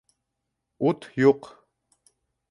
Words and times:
Ут 0.91 1.05
юҡ! 1.23 1.49